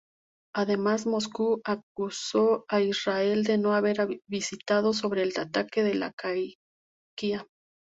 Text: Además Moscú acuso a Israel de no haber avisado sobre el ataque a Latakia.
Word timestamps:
Además 0.55 1.05
Moscú 1.05 1.61
acuso 1.63 2.65
a 2.67 2.81
Israel 2.81 3.43
de 3.43 3.59
no 3.59 3.75
haber 3.75 4.01
avisado 4.01 4.93
sobre 4.93 5.21
el 5.21 5.31
ataque 5.37 5.81
a 5.81 5.93
Latakia. 5.93 7.45